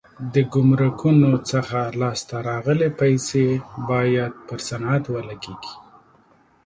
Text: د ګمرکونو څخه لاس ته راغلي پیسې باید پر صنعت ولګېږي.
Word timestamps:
د 0.33 0.35
ګمرکونو 0.53 1.31
څخه 1.51 1.79
لاس 1.99 2.19
ته 2.29 2.37
راغلي 2.49 2.89
پیسې 3.01 3.45
باید 3.89 4.33
پر 4.47 4.59
صنعت 4.67 5.03
ولګېږي. 5.09 5.73